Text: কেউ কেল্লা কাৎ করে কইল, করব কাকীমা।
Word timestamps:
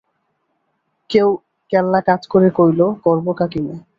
কেউ 1.09 1.27
কেল্লা 1.71 1.99
কাৎ 2.01 2.21
করে 2.27 2.49
কইল, 2.57 2.81
করব 3.03 3.25
কাকীমা। 3.33 3.75